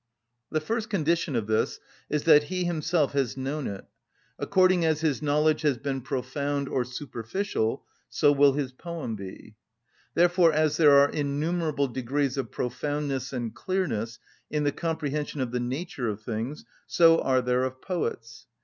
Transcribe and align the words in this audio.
The 0.49 0.59
first 0.59 0.89
condition 0.89 1.35
of 1.35 1.45
this 1.45 1.79
is 2.09 2.23
that 2.23 2.45
he 2.45 2.63
himself 2.63 3.11
has 3.11 3.37
known 3.37 3.67
it; 3.67 3.85
according 4.39 4.83
as 4.83 5.01
his 5.01 5.21
knowledge 5.21 5.61
has 5.61 5.77
been 5.77 6.01
profound 6.01 6.67
or 6.67 6.83
superficial 6.83 7.85
so 8.09 8.31
will 8.31 8.53
his 8.53 8.71
poem 8.71 9.15
be. 9.15 9.57
Therefore, 10.15 10.51
as 10.53 10.77
there 10.77 10.95
are 10.97 11.11
innumerable 11.11 11.87
degrees 11.87 12.35
of 12.35 12.49
profoundness 12.49 13.31
and 13.31 13.53
clearness 13.53 14.17
in 14.49 14.63
the 14.63 14.71
comprehension 14.71 15.39
of 15.39 15.51
the 15.51 15.59
nature 15.59 16.09
of 16.09 16.23
things, 16.23 16.65
so 16.87 17.19
are 17.21 17.43
there 17.43 17.63
of 17.63 17.79
poets. 17.79 18.47